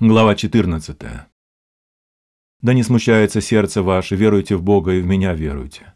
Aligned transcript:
Глава 0.00 0.34
14. 0.34 0.98
Да 2.62 2.74
не 2.74 2.82
смущается 2.82 3.40
сердце 3.40 3.80
ваше, 3.80 4.16
веруйте 4.16 4.56
в 4.56 4.62
Бога 4.64 4.92
и 4.92 5.00
в 5.00 5.06
меня 5.06 5.34
веруйте. 5.34 5.94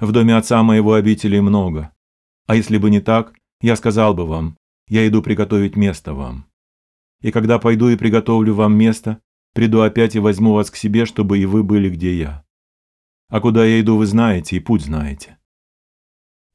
В 0.00 0.12
доме 0.12 0.34
отца 0.34 0.62
моего 0.62 0.94
обителей 0.94 1.42
много. 1.42 1.92
А 2.46 2.54
если 2.54 2.78
бы 2.78 2.88
не 2.88 3.00
так, 3.00 3.34
я 3.60 3.76
сказал 3.76 4.14
бы 4.14 4.24
вам, 4.24 4.56
я 4.88 5.06
иду 5.06 5.20
приготовить 5.20 5.76
место 5.76 6.14
вам. 6.14 6.46
И 7.20 7.30
когда 7.30 7.58
пойду 7.58 7.90
и 7.90 7.98
приготовлю 7.98 8.54
вам 8.54 8.78
место, 8.78 9.20
приду 9.52 9.82
опять 9.82 10.16
и 10.16 10.20
возьму 10.20 10.54
вас 10.54 10.70
к 10.70 10.76
себе, 10.76 11.04
чтобы 11.04 11.38
и 11.38 11.44
вы 11.44 11.62
были, 11.62 11.90
где 11.90 12.16
я. 12.16 12.46
А 13.28 13.42
куда 13.42 13.62
я 13.62 13.78
иду, 13.78 13.98
вы 13.98 14.06
знаете, 14.06 14.56
и 14.56 14.60
путь 14.60 14.80
знаете. 14.80 15.36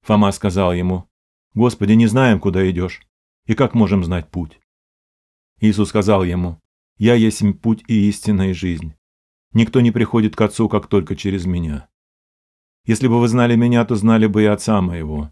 Фома 0.02 0.32
сказал 0.32 0.74
ему, 0.74 1.08
Господи, 1.54 1.94
не 1.94 2.08
знаем, 2.08 2.40
куда 2.40 2.68
идешь, 2.68 3.04
и 3.46 3.54
как 3.54 3.76
можем 3.76 4.04
знать 4.04 4.32
путь? 4.32 4.60
Иисус 5.60 5.90
сказал 5.90 6.24
ему, 6.24 6.63
«Я 7.04 7.16
есть 7.16 7.44
путь 7.60 7.84
и 7.90 8.08
истина 8.08 8.52
и 8.52 8.54
жизнь. 8.54 8.94
Никто 9.52 9.82
не 9.82 9.92
приходит 9.92 10.38
к 10.38 10.42
Отцу, 10.42 10.70
как 10.70 10.88
только 10.88 11.18
через 11.18 11.46
Меня. 11.46 11.90
Если 12.86 13.10
бы 13.10 13.20
вы 13.20 13.28
знали 13.28 13.58
Меня, 13.58 13.84
то 13.84 13.96
знали 13.96 14.26
бы 14.26 14.44
и 14.44 14.46
Отца 14.46 14.80
Моего, 14.80 15.30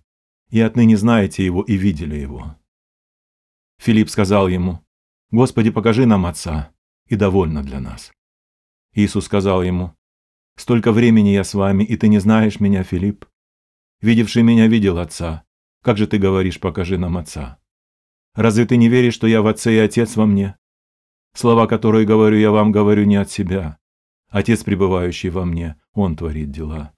и 0.49 0.59
отныне 0.59 0.97
знаете 0.97 1.45
Его 1.45 1.61
и 1.61 1.77
видели 1.77 2.17
Его». 2.17 2.57
Филипп 3.77 4.09
сказал 4.09 4.49
ему, 4.49 4.81
«Господи, 5.29 5.69
покажи 5.69 6.05
нам 6.05 6.25
Отца, 6.25 6.73
и 7.07 7.15
довольно 7.15 7.63
для 7.63 7.79
нас». 7.79 8.11
Иисус 8.93 9.23
сказал 9.23 9.63
ему, 9.63 9.95
«Столько 10.57 10.91
времени 10.91 11.29
я 11.29 11.45
с 11.45 11.53
вами, 11.53 11.85
и 11.85 11.95
ты 11.95 12.09
не 12.09 12.19
знаешь 12.19 12.59
Меня, 12.59 12.83
Филипп? 12.83 13.25
Видевший 14.01 14.43
Меня 14.43 14.67
видел 14.67 14.97
Отца. 14.97 15.45
Как 15.83 15.95
же 15.95 16.05
ты 16.05 16.17
говоришь, 16.17 16.59
покажи 16.59 16.97
нам 16.97 17.15
Отца?» 17.15 17.61
Разве 18.35 18.65
ты 18.65 18.75
не 18.75 18.89
веришь, 18.89 19.13
что 19.13 19.25
я 19.25 19.41
в 19.41 19.47
Отце 19.47 19.73
и 19.73 19.77
Отец 19.77 20.17
во 20.17 20.25
мне? 20.25 20.57
Слова, 21.33 21.67
которые 21.67 22.05
говорю 22.05 22.37
я 22.37 22.51
вам, 22.51 22.71
говорю 22.71 23.05
не 23.05 23.15
от 23.15 23.31
себя. 23.31 23.77
Отец, 24.29 24.63
пребывающий 24.63 25.29
во 25.29 25.45
мне, 25.45 25.75
Он 25.93 26.15
творит 26.15 26.51
дела. 26.51 26.93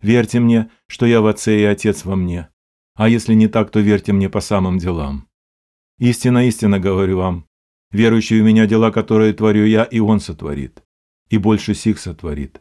Верьте 0.00 0.40
мне, 0.40 0.70
что 0.86 1.06
я 1.06 1.20
в 1.20 1.26
Отце 1.26 1.60
и 1.60 1.64
Отец 1.64 2.04
во 2.04 2.16
мне. 2.16 2.48
А 2.94 3.08
если 3.08 3.34
не 3.34 3.48
так, 3.48 3.70
то 3.70 3.80
верьте 3.80 4.12
мне 4.12 4.28
по 4.28 4.40
самым 4.40 4.78
делам. 4.78 5.28
Истинно, 5.98 6.46
истинно 6.46 6.78
говорю 6.78 7.18
вам, 7.18 7.46
верующий 7.90 8.40
в 8.40 8.44
меня 8.44 8.66
дела, 8.66 8.90
которые 8.90 9.32
творю 9.32 9.64
я, 9.64 9.84
и 9.84 10.00
Он 10.00 10.20
сотворит. 10.20 10.82
И 11.30 11.38
больше 11.38 11.74
сих 11.74 11.98
сотворит, 11.98 12.60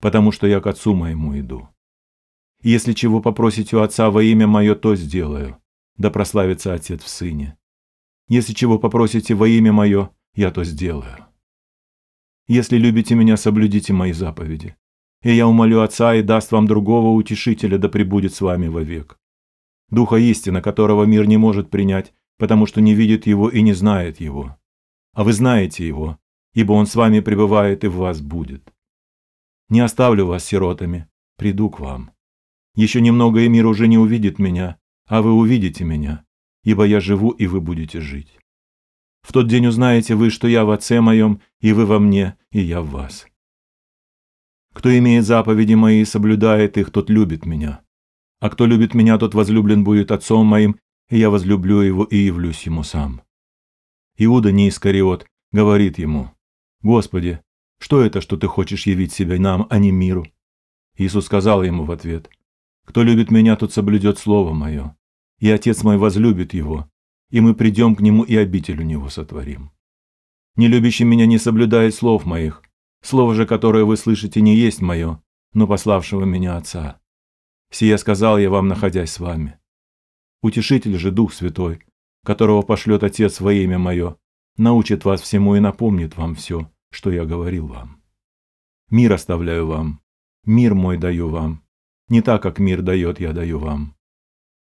потому 0.00 0.32
что 0.32 0.46
я 0.46 0.60
к 0.60 0.66
Отцу 0.66 0.94
моему 0.94 1.38
иду. 1.38 1.68
если 2.62 2.92
чего 2.92 3.20
попросите 3.20 3.76
у 3.76 3.80
Отца 3.80 4.10
во 4.10 4.22
имя 4.22 4.46
Мое, 4.46 4.74
то 4.74 4.96
сделаю 4.96 5.60
да 5.98 6.10
прославится 6.10 6.72
Отец 6.72 7.02
в 7.02 7.08
Сыне. 7.08 7.58
Если 8.28 8.54
чего 8.54 8.78
попросите 8.78 9.34
во 9.34 9.48
имя 9.48 9.72
Мое, 9.72 10.10
я 10.38 10.52
то 10.52 10.62
сделаю. 10.62 11.26
Если 12.46 12.78
любите 12.78 13.16
Меня, 13.16 13.36
соблюдите 13.36 13.92
Мои 13.92 14.12
заповеди. 14.12 14.76
И 15.22 15.32
я 15.32 15.48
умолю 15.48 15.80
Отца 15.80 16.14
и 16.14 16.22
даст 16.22 16.52
вам 16.52 16.68
другого 16.68 17.08
утешителя, 17.08 17.76
да 17.76 17.88
пребудет 17.88 18.32
с 18.34 18.40
вами 18.40 18.68
вовек. 18.68 19.18
Духа 19.90 20.14
истины, 20.14 20.62
которого 20.62 21.02
мир 21.02 21.26
не 21.26 21.38
может 21.38 21.70
принять, 21.70 22.14
потому 22.36 22.66
что 22.66 22.80
не 22.80 22.94
видит 22.94 23.26
его 23.26 23.48
и 23.48 23.62
не 23.62 23.72
знает 23.72 24.20
его. 24.20 24.56
А 25.12 25.24
вы 25.24 25.32
знаете 25.32 25.84
его, 25.84 26.20
ибо 26.54 26.72
он 26.72 26.86
с 26.86 26.94
вами 26.94 27.18
пребывает 27.18 27.82
и 27.82 27.88
в 27.88 27.96
вас 27.96 28.20
будет. 28.20 28.72
Не 29.68 29.80
оставлю 29.80 30.26
вас 30.26 30.44
сиротами, 30.44 31.08
приду 31.36 31.68
к 31.68 31.80
вам. 31.80 32.12
Еще 32.76 33.00
немного, 33.00 33.40
и 33.40 33.48
мир 33.48 33.66
уже 33.66 33.88
не 33.88 33.98
увидит 33.98 34.38
меня, 34.38 34.78
а 35.06 35.20
вы 35.20 35.32
увидите 35.32 35.82
меня, 35.82 36.24
ибо 36.62 36.84
я 36.84 37.00
живу, 37.00 37.30
и 37.30 37.48
вы 37.48 37.60
будете 37.60 38.00
жить. 38.00 38.38
В 39.22 39.32
тот 39.32 39.48
день 39.48 39.66
узнаете 39.66 40.14
вы, 40.14 40.30
что 40.30 40.48
я 40.48 40.64
в 40.64 40.70
Отце 40.70 41.00
моем, 41.00 41.40
и 41.60 41.72
вы 41.72 41.86
во 41.86 41.98
мне, 41.98 42.36
и 42.50 42.60
я 42.60 42.80
в 42.80 42.90
вас. 42.90 43.26
Кто 44.74 44.96
имеет 44.96 45.24
заповеди 45.24 45.74
мои 45.74 46.02
и 46.02 46.04
соблюдает 46.04 46.78
их, 46.78 46.90
тот 46.90 47.10
любит 47.10 47.44
меня. 47.44 47.82
А 48.40 48.50
кто 48.50 48.66
любит 48.66 48.94
меня, 48.94 49.18
тот 49.18 49.34
возлюблен 49.34 49.84
будет 49.84 50.10
Отцом 50.12 50.46
моим, 50.46 50.78
и 51.10 51.18
я 51.18 51.30
возлюблю 51.30 51.80
его 51.80 52.04
и 52.04 52.16
явлюсь 52.16 52.62
ему 52.64 52.82
сам. 52.82 53.22
Иуда 54.16 54.52
не 54.52 54.68
Искариот 54.68 55.26
говорит 55.52 55.98
ему, 55.98 56.30
«Господи, 56.82 57.40
что 57.78 58.02
это, 58.02 58.20
что 58.20 58.36
ты 58.36 58.46
хочешь 58.46 58.86
явить 58.86 59.12
себя 59.12 59.38
нам, 59.38 59.66
а 59.70 59.78
не 59.78 59.90
миру?» 59.90 60.26
Иисус 60.96 61.26
сказал 61.26 61.62
ему 61.62 61.84
в 61.84 61.90
ответ, 61.90 62.30
«Кто 62.84 63.02
любит 63.02 63.30
меня, 63.30 63.56
тот 63.56 63.72
соблюдет 63.72 64.18
слово 64.18 64.52
мое 64.52 64.94
и 65.38 65.50
Отец 65.50 65.82
мой 65.82 65.96
возлюбит 65.96 66.54
его, 66.54 66.90
и 67.30 67.40
мы 67.40 67.54
придем 67.54 67.94
к 67.94 68.00
нему 68.00 68.22
и 68.22 68.36
обитель 68.36 68.80
у 68.80 68.84
него 68.84 69.08
сотворим. 69.08 69.70
Не 70.56 70.68
любящий 70.68 71.04
меня 71.04 71.26
не 71.26 71.38
соблюдает 71.38 71.94
слов 71.94 72.24
моих, 72.24 72.62
слово 73.02 73.34
же, 73.34 73.46
которое 73.46 73.84
вы 73.84 73.96
слышите, 73.96 74.40
не 74.40 74.56
есть 74.56 74.80
мое, 74.80 75.22
но 75.52 75.66
пославшего 75.66 76.24
меня 76.24 76.56
Отца. 76.56 77.00
Сие 77.70 77.98
сказал 77.98 78.38
я 78.38 78.50
вам, 78.50 78.68
находясь 78.68 79.12
с 79.12 79.20
вами. 79.20 79.58
Утешитель 80.42 80.98
же 80.98 81.10
Дух 81.10 81.32
Святой, 81.32 81.82
которого 82.24 82.62
пошлет 82.62 83.02
Отец 83.02 83.40
во 83.40 83.52
имя 83.52 83.78
мое, 83.78 84.16
научит 84.56 85.04
вас 85.04 85.20
всему 85.20 85.56
и 85.56 85.60
напомнит 85.60 86.16
вам 86.16 86.34
все, 86.34 86.70
что 86.90 87.10
я 87.10 87.24
говорил 87.24 87.66
вам. 87.66 88.02
Мир 88.90 89.12
оставляю 89.12 89.66
вам, 89.66 90.00
мир 90.44 90.74
мой 90.74 90.96
даю 90.96 91.28
вам, 91.28 91.62
не 92.08 92.22
так, 92.22 92.42
как 92.42 92.58
мир 92.58 92.80
дает, 92.82 93.20
я 93.20 93.32
даю 93.32 93.58
вам. 93.58 93.97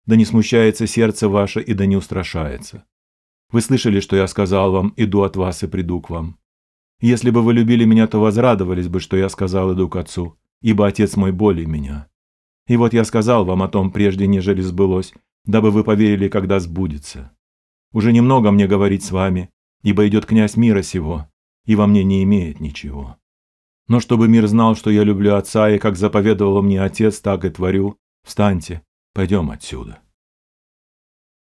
Да 0.06 0.16
не 0.16 0.26
смущается 0.26 0.88
сердце 0.88 1.30
ваше 1.30 1.62
и 1.62 1.74
да 1.74 1.86
не 1.86 1.96
устрашается. 1.96 2.86
Вы 3.52 3.62
слышали, 3.62 4.00
что 4.00 4.16
я 4.16 4.28
сказал 4.28 4.72
вам, 4.72 4.94
иду 4.98 5.22
от 5.24 5.36
вас 5.36 5.64
и 5.64 5.68
приду 5.68 6.02
к 6.02 6.10
вам. 6.10 6.38
Если 7.02 7.30
бы 7.32 7.42
вы 7.42 7.54
любили 7.54 7.86
меня, 7.86 8.08
то 8.08 8.20
возрадовались 8.20 8.88
бы, 8.88 9.00
что 9.00 9.18
я 9.18 9.28
сказал, 9.30 9.74
иду 9.74 9.90
к 9.90 9.96
Отцу, 9.96 10.38
ибо 10.62 10.88
Отец 10.88 11.16
мой 11.16 11.32
более 11.32 11.66
меня. 11.66 12.08
И 12.68 12.78
вот 12.78 12.94
я 12.94 13.04
сказал 13.04 13.44
вам 13.44 13.64
о 13.64 13.68
том 13.68 13.92
прежде, 13.92 14.28
нежели 14.28 14.62
сбылось, 14.62 15.14
дабы 15.46 15.72
вы 15.72 15.84
поверили, 15.84 16.30
когда 16.30 16.60
сбудется. 16.60 17.32
Уже 17.92 18.14
немного 18.14 18.52
мне 18.52 18.68
говорить 18.68 19.04
с 19.04 19.12
вами, 19.12 19.50
ибо 19.84 20.08
идет 20.08 20.26
князь 20.26 20.56
мира 20.56 20.82
сего, 20.82 21.28
и 21.66 21.76
во 21.76 21.88
мне 21.88 22.04
не 22.04 22.24
имеет 22.24 22.60
ничего. 22.60 23.18
Но 23.88 24.00
чтобы 24.00 24.28
мир 24.28 24.48
знал, 24.48 24.76
что 24.76 24.90
я 24.90 25.04
люблю 25.04 25.36
Отца, 25.36 25.70
и 25.70 25.80
как 25.80 25.98
заповедовал 25.98 26.62
мне 26.62 26.82
Отец, 26.82 27.20
так 27.20 27.44
и 27.44 27.50
творю, 27.50 27.98
встаньте, 28.24 28.84
Пойдем 29.14 29.52
отсюда. 29.52 30.00